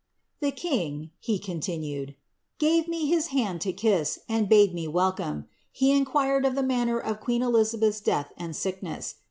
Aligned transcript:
^ 0.01 0.03
The 0.39 0.51
king," 0.51 1.11
he 1.19 1.37
continued, 1.37 2.09
^ 2.09 2.15
gave 2.57 2.87
me 2.87 3.05
his 3.05 3.27
hand 3.27 3.61
to 3.61 3.71
kiss, 3.71 4.17
and 4.27 4.49
bade 4.49 4.73
me 4.73 4.87
welcome. 4.87 5.45
Jle 5.79 5.95
inquired 5.95 6.43
of 6.43 6.55
the 6.55 6.63
manner 6.63 6.97
of 6.97 7.19
queen 7.19 7.43
Elizabeth's 7.43 8.01
death 8.01 8.33
and 8.35 8.55
sickness. 8.55 9.13